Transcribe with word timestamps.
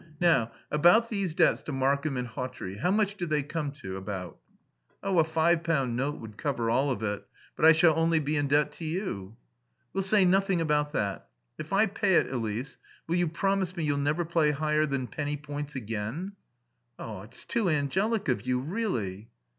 Now, 0.19 0.51
about 0.71 1.11
these 1.11 1.35
debts 1.35 1.61
to 1.61 1.71
Markham 1.71 2.17
and 2.17 2.27
Hawtrey. 2.27 2.79
How 2.79 2.89
much 2.89 3.17
do 3.17 3.27
they 3.27 3.43
come 3.43 3.71
to 3.83 3.97
about?" 3.97 4.39
"Oh, 5.03 5.19
a 5.19 5.23
five 5.23 5.61
pound 5.63 5.95
note 5.95 6.19
would 6.19 6.39
cover 6.39 6.71
all 6.71 6.89
of 6.89 7.03
it. 7.03 7.27
But 7.55 7.65
I 7.65 7.73
shall 7.73 7.95
only 7.95 8.17
be 8.17 8.35
in 8.35 8.47
debt 8.47 8.71
to 8.71 8.83
you." 8.83 9.37
"We'll 9.93 10.01
say 10.03 10.25
nothing 10.25 10.59
about 10.59 10.91
that. 10.93 11.29
If 11.59 11.71
I 11.71 11.85
pay 11.85 12.15
it, 12.15 12.31
Elise, 12.31 12.77
will 13.05 13.17
you 13.17 13.27
promise 13.27 13.77
me 13.77 13.83
you'll 13.83 13.99
never 13.99 14.25
play 14.25 14.49
higher 14.49 14.87
than 14.87 15.05
penny 15.05 15.37
points 15.37 15.75
again?" 15.75 16.31
"It's 16.99 17.45
too 17.45 17.69
angelic 17.69 18.27
of 18.27 18.41
you, 18.41 18.59
really." 18.59 19.29